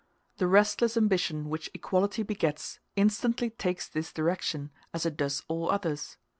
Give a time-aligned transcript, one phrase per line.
[0.37, 6.17] The restless ambition which equality begets instantly takes this direction as it does all others.